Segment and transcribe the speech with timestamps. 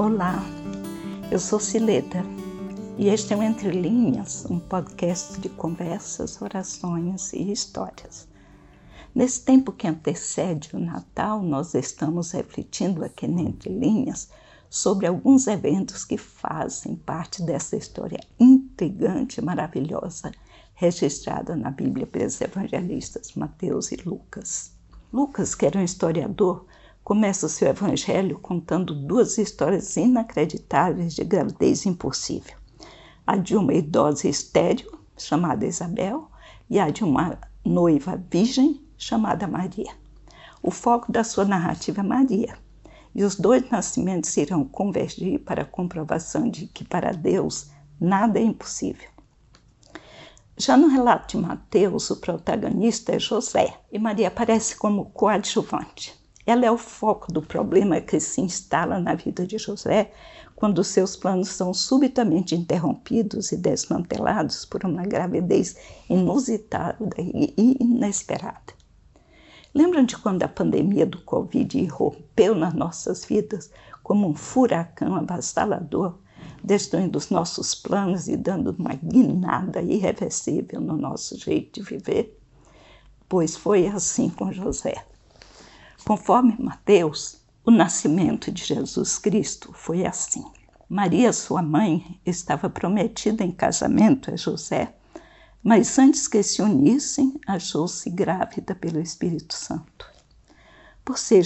[0.00, 0.42] Olá,
[1.30, 2.24] eu sou Cileda
[2.96, 8.26] e este é o Entre Linhas, um podcast de conversas, orações e histórias.
[9.14, 14.30] Nesse tempo que antecede o Natal, nós estamos refletindo aqui no Entre Linhas
[14.70, 20.32] sobre alguns eventos que fazem parte dessa história intrigante e maravilhosa
[20.72, 24.72] registrada na Bíblia pelos evangelistas Mateus e Lucas.
[25.12, 26.64] Lucas, que era um historiador,
[27.02, 32.56] começa o seu evangelho contando duas histórias inacreditáveis de gravidez impossível.
[33.26, 36.30] A de uma idosa estéril, chamada Isabel,
[36.68, 39.92] e a de uma noiva virgem, chamada Maria.
[40.62, 42.56] O foco da sua narrativa é Maria,
[43.14, 48.42] e os dois nascimentos irão convergir para a comprovação de que para Deus nada é
[48.42, 49.08] impossível.
[50.56, 56.19] Já no relato de Mateus, o protagonista é José e Maria aparece como coadjuvante.
[56.46, 60.10] Ela é o foco do problema que se instala na vida de José
[60.56, 65.76] quando seus planos são subitamente interrompidos e desmantelados por uma gravidez
[66.08, 68.74] inusitada e inesperada.
[69.74, 73.70] Lembram de quando a pandemia do Covid irrompeu nas nossas vidas
[74.02, 76.18] como um furacão avassalador,
[76.62, 82.38] destruindo os nossos planos e dando uma guinada irreversível no nosso jeito de viver?
[83.28, 85.09] Pois foi assim com José.
[86.04, 90.44] Conforme Mateus, o nascimento de Jesus Cristo foi assim.
[90.88, 94.94] Maria, sua mãe, estava prometida em casamento a José,
[95.62, 100.10] mas antes que se unissem, achou-se grávida pelo Espírito Santo.
[101.04, 101.44] Por ser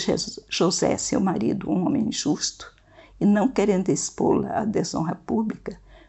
[0.49, 2.73] José, seu marido, um homem justo,
[3.21, 5.79] e não querendo expô-la à desonra pública,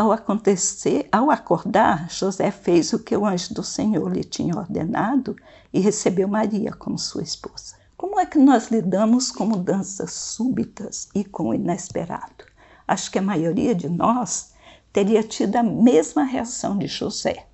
[0.00, 5.36] Ao acontecer, ao acordar, José fez o que o anjo do Senhor lhe tinha ordenado
[5.70, 7.76] e recebeu Maria como sua esposa.
[7.98, 12.46] Como é que nós lidamos com mudanças súbitas e com o inesperado?
[12.88, 14.54] Acho que a maioria de nós
[14.90, 17.46] teria tido a mesma reação de José.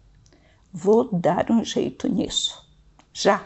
[0.72, 2.64] Vou dar um jeito nisso.
[3.12, 3.44] Já.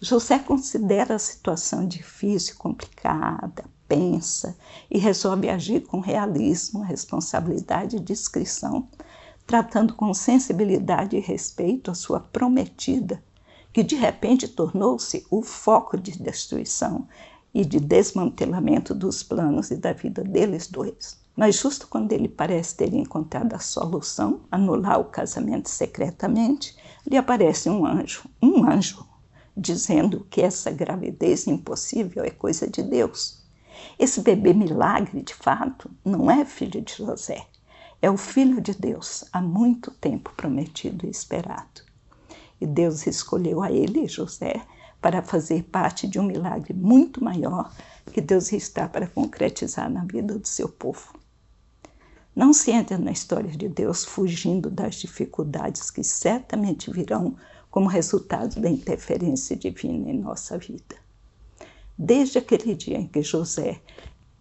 [0.00, 4.56] José considera a situação difícil, complicada, pensa
[4.90, 8.88] e resolve agir com realismo, responsabilidade e discrição,
[9.46, 13.20] tratando com sensibilidade e respeito a sua prometida
[13.72, 17.06] que de repente tornou-se o foco de destruição
[17.54, 21.18] e de desmantelamento dos planos e da vida deles dois.
[21.36, 26.76] Mas justo quando ele parece ter encontrado a solução, anular o casamento secretamente,
[27.06, 29.06] lhe aparece um anjo, um anjo,
[29.56, 33.40] dizendo que essa gravidez impossível é coisa de Deus.
[33.98, 37.46] Esse bebê milagre, de fato, não é filho de José,
[38.02, 41.82] é o filho de Deus, há muito tempo prometido e esperado.
[42.60, 44.60] E Deus escolheu a ele, José,
[45.00, 47.72] para fazer parte de um milagre muito maior
[48.12, 51.18] que Deus está para concretizar na vida do seu povo.
[52.34, 57.36] Não se entra na história de Deus fugindo das dificuldades que certamente virão
[57.70, 60.96] como resultado da interferência divina em nossa vida.
[62.02, 63.78] Desde aquele dia em que José,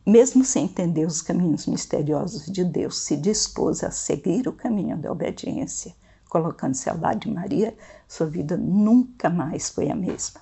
[0.06, 5.12] mesmo sem entender os caminhos misteriosos de Deus, se dispôs a seguir o caminho da
[5.12, 5.94] obediência,
[6.30, 7.76] colocando-se ao lado de Maria,
[8.08, 10.40] sua vida nunca mais foi a mesma.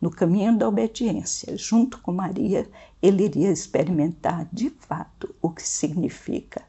[0.00, 2.70] No caminho da obediência, junto com Maria,
[3.02, 6.62] ele iria experimentar de fato o que significa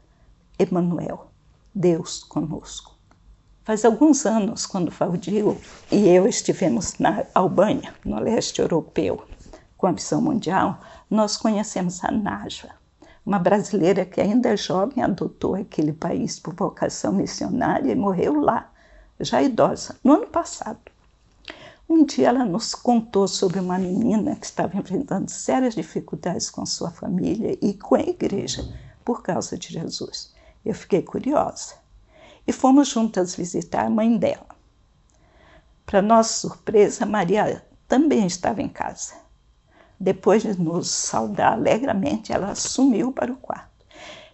[0.58, 1.28] Emmanuel,
[1.72, 2.98] Deus conosco.
[3.62, 5.44] Faz alguns anos, quando Valdir
[5.92, 9.22] e eu estivemos na Albânia, no leste europeu,
[9.78, 12.70] com a visão mundial, nós conhecemos a Najwa,
[13.24, 18.70] uma brasileira que ainda é jovem adotou aquele país por vocação missionária e morreu lá,
[19.20, 20.80] já idosa, no ano passado.
[21.88, 26.90] Um dia ela nos contou sobre uma menina que estava enfrentando sérias dificuldades com sua
[26.90, 28.68] família e com a igreja
[29.04, 30.34] por causa de Jesus.
[30.64, 31.76] Eu fiquei curiosa
[32.46, 34.48] e fomos juntas visitar a mãe dela.
[35.86, 39.27] Para nossa surpresa, Maria também estava em casa.
[40.00, 43.84] Depois de nos saudar alegremente, ela sumiu para o quarto.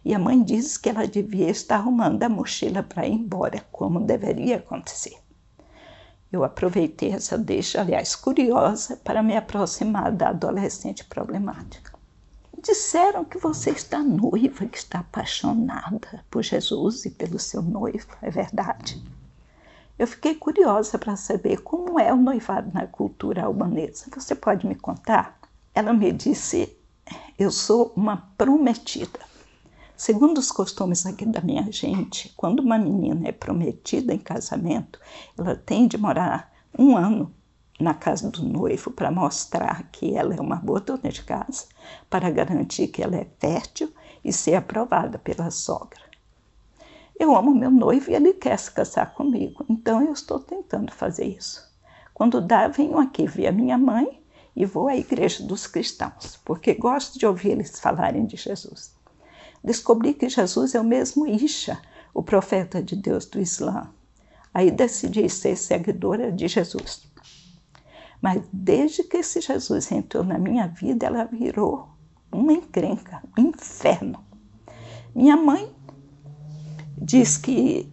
[0.05, 4.01] E a mãe disse que ela devia estar arrumando a mochila para ir embora, como
[4.01, 5.17] deveria acontecer.
[6.31, 11.95] Eu aproveitei essa deixa, aliás, curiosa, para me aproximar da adolescente problemática.
[12.61, 18.31] Disseram que você está noiva, que está apaixonada por Jesus e pelo seu noivo, é
[18.31, 19.03] verdade?
[19.99, 24.07] Eu fiquei curiosa para saber como é o noivado na cultura albanesa.
[24.15, 25.39] Você pode me contar?
[25.75, 26.77] Ela me disse:
[27.37, 29.19] Eu sou uma prometida.
[29.97, 35.01] Segundo os costumes aqui da minha gente, quando uma menina é prometida em casamento,
[35.37, 37.33] ela tem de morar um ano
[37.81, 41.67] na casa do noivo para mostrar que ela é uma boa dona de casa,
[42.09, 43.93] para garantir que ela é fértil
[44.25, 46.01] e ser aprovada pela sogra.
[47.19, 51.27] Eu amo meu noivo e ele quer se casar comigo, então eu estou tentando fazer
[51.27, 51.69] isso.
[52.13, 54.24] Quando dá, venho aqui ver a minha mãe
[54.57, 58.95] e vou à igreja dos cristãos, porque gosto de ouvir eles falarem de Jesus
[59.65, 61.81] descobri que Jesus é o mesmo Isha,
[62.13, 63.91] o profeta de Deus do Islã.
[64.53, 67.03] Aí decidi ser seguidora de Jesus.
[68.21, 71.89] Mas desde que esse Jesus entrou na minha vida, ela virou
[72.31, 74.23] uma encrenca, um inferno.
[75.15, 75.75] Minha mãe
[76.97, 77.91] diz que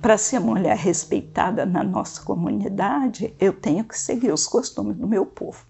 [0.00, 5.24] para ser mulher respeitada na nossa comunidade, eu tenho que seguir os costumes do meu
[5.24, 5.64] povo.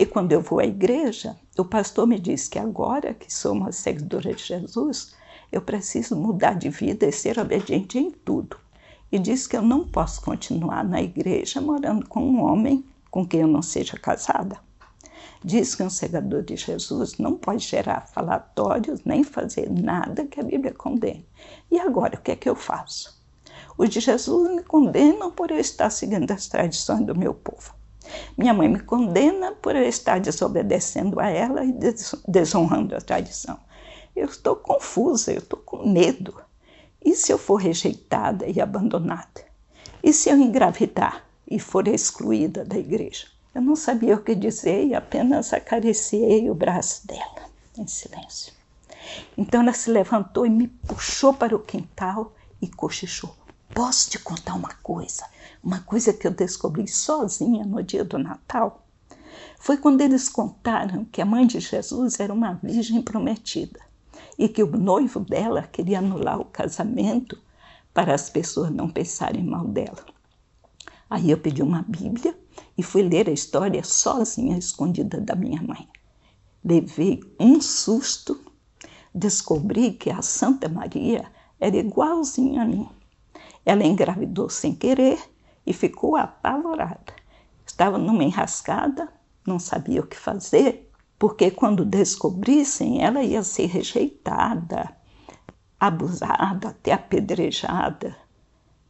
[0.00, 3.70] E quando eu vou à igreja, o pastor me diz que agora que sou uma
[3.70, 5.14] seguidora de Jesus,
[5.52, 8.56] eu preciso mudar de vida e ser obediente em tudo.
[9.12, 13.40] E diz que eu não posso continuar na igreja morando com um homem com quem
[13.40, 14.56] eu não seja casada.
[15.44, 20.44] Diz que um seguidor de Jesus não pode gerar falatórios nem fazer nada que a
[20.44, 21.28] Bíblia condene.
[21.70, 23.22] E agora, o que é que eu faço?
[23.76, 27.78] Os de Jesus me condenam por eu estar seguindo as tradições do meu povo.
[28.36, 31.74] Minha mãe me condena por eu estar desobedecendo a ela e
[32.26, 33.58] desonrando a tradição.
[34.14, 36.40] Eu estou confusa, eu estou com medo.
[37.04, 39.44] E se eu for rejeitada e abandonada?
[40.02, 43.26] E se eu engravidar e for excluída da igreja?
[43.54, 47.42] Eu não sabia o que dizer e apenas acariciei o braço dela,
[47.76, 48.52] em silêncio.
[49.36, 52.32] Então ela se levantou e me puxou para o quintal
[52.62, 53.34] e cochichou.
[53.82, 55.24] Posso te contar uma coisa?
[55.64, 58.86] Uma coisa que eu descobri sozinha no dia do Natal?
[59.58, 63.80] Foi quando eles contaram que a mãe de Jesus era uma virgem prometida
[64.38, 67.40] e que o noivo dela queria anular o casamento
[67.94, 70.04] para as pessoas não pensarem mal dela.
[71.08, 72.38] Aí eu pedi uma Bíblia
[72.76, 75.88] e fui ler a história sozinha, escondida da minha mãe.
[76.62, 78.38] Levei um susto,
[79.14, 81.24] descobri que a Santa Maria
[81.58, 82.99] era igualzinha a mim
[83.64, 85.18] ela engravidou sem querer
[85.66, 87.14] e ficou apavorada.
[87.66, 89.08] Estava numa enrascada,
[89.46, 94.96] não sabia o que fazer, porque quando descobrissem, ela ia ser rejeitada,
[95.78, 98.16] abusada, até apedrejada.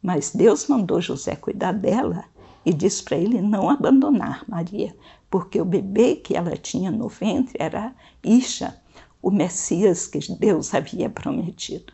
[0.01, 2.25] Mas Deus mandou José cuidar dela
[2.65, 4.95] e disse para ele não abandonar Maria,
[5.29, 8.81] porque o bebê que ela tinha no ventre era Isha,
[9.21, 11.93] o Messias que Deus havia prometido.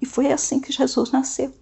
[0.00, 1.52] E foi assim que Jesus nasceu.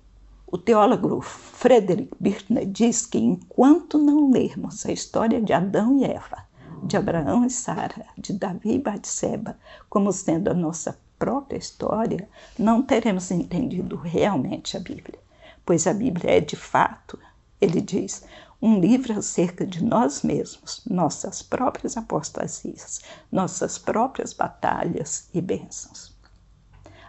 [0.52, 6.44] O teólogo Frederick Birchner diz que enquanto não lermos a história de Adão e Eva,
[6.82, 9.56] de Abraão e Sara, de Davi e Batseba,
[9.88, 15.20] como sendo a nossa própria história, não teremos entendido realmente a Bíblia.
[15.64, 17.16] Pois a Bíblia é, de fato,
[17.60, 18.24] ele diz,
[18.60, 26.12] um livro acerca de nós mesmos, nossas próprias apostasias, nossas próprias batalhas e bênçãos.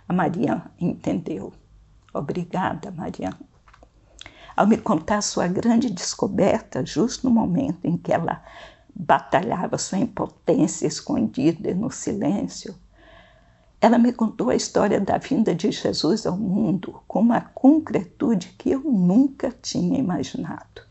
[0.07, 1.51] A Maria entendeu
[2.13, 3.39] Obrigada, Mariana.
[4.55, 8.43] Ao me contar sua grande descoberta, justo no momento em que ela
[8.93, 12.75] batalhava sua impotência escondida no silêncio,
[13.79, 18.69] ela me contou a história da vinda de Jesus ao mundo com uma concretude que
[18.69, 20.81] eu nunca tinha imaginado.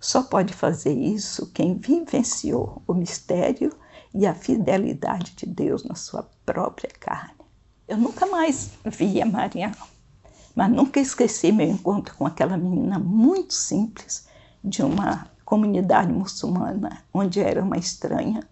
[0.00, 3.72] Só pode fazer isso quem vivenciou o mistério
[4.14, 7.34] e a fidelidade de Deus na sua própria carne.
[7.86, 9.76] Eu nunca mais via Mariana
[10.54, 14.26] mas nunca esqueci meu encontro com aquela menina muito simples
[14.62, 18.46] de uma comunidade muçulmana, onde era uma estranha,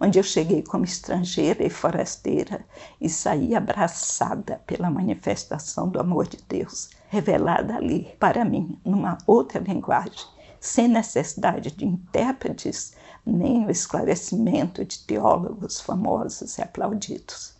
[0.00, 2.64] onde eu cheguei como estrangeira e forasteira
[3.00, 9.60] e saí abraçada pela manifestação do amor de Deus, revelada ali para mim, numa outra
[9.60, 10.26] linguagem,
[10.58, 17.54] sem necessidade de intérpretes nem o esclarecimento de teólogos famosos e aplaudidos.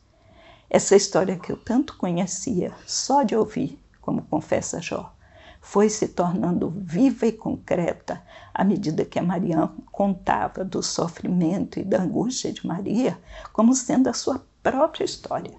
[0.75, 5.15] Essa história que eu tanto conhecia só de ouvir, como confessa Jó,
[5.61, 8.23] foi se tornando viva e concreta
[8.55, 13.19] à medida que a Mariana contava do sofrimento e da angústia de Maria
[13.53, 15.55] como sendo a sua própria história.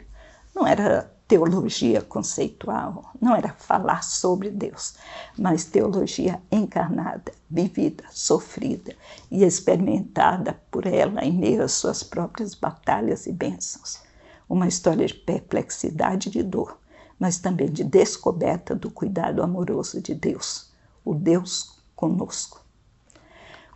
[0.55, 4.95] Não era teologia conceitual, não era falar sobre Deus,
[5.37, 8.95] mas teologia encarnada, vivida, sofrida
[9.29, 14.01] e experimentada por ela em meio às suas próprias batalhas e bênçãos.
[14.53, 16.77] Uma história de perplexidade e de dor,
[17.17, 20.71] mas também de descoberta do cuidado amoroso de Deus,
[21.03, 22.63] o Deus conosco.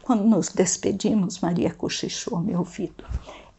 [0.04, 3.04] Quando nos despedimos, Maria cochichou ao meu ouvido.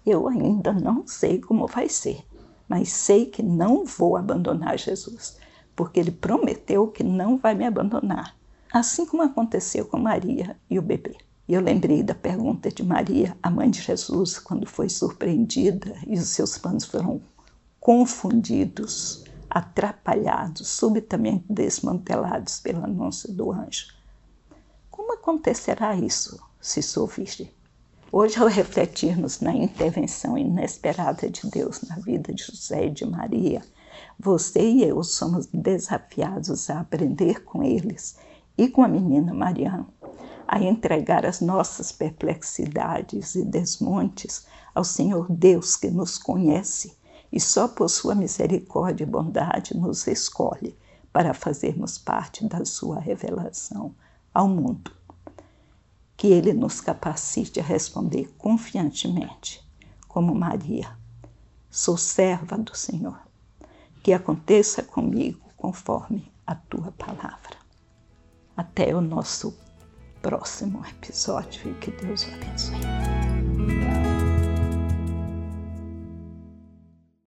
[0.07, 2.25] Eu ainda não sei como vai ser,
[2.69, 5.39] mas sei que não vou abandonar Jesus,
[5.75, 8.37] porque ele prometeu que não vai me abandonar,
[8.73, 11.17] assim como aconteceu com Maria e o bebê.
[11.49, 16.19] E eu lembrei da pergunta de Maria, a mãe de Jesus, quando foi surpreendida e
[16.19, 17.23] os seus planos foram
[17.81, 23.95] confundidos, atrapalhados, subitamente desmantelados pelo anúncio do anjo.
[24.91, 27.51] Como acontecerá isso se sou virgem?
[28.13, 33.63] Hoje, ao refletirmos na intervenção inesperada de Deus na vida de José e de Maria,
[34.19, 38.19] você e eu somos desafiados a aprender com eles
[38.59, 39.87] e com a menina Mariana,
[40.49, 46.97] a entregar as nossas perplexidades e desmontes ao Senhor Deus que nos conhece
[47.31, 50.75] e só por sua misericórdia e bondade nos escolhe
[51.13, 53.95] para fazermos parte da sua revelação
[54.33, 54.99] ao mundo
[56.19, 59.65] que Ele nos capacite a responder confiantemente,
[60.09, 60.91] como Maria:
[61.71, 63.21] Sou serva do Senhor,
[64.03, 67.57] que aconteça comigo conforme a tua palavra.
[68.57, 69.57] Até o nosso
[70.23, 73.08] próximo episódio e que Deus o abençoe.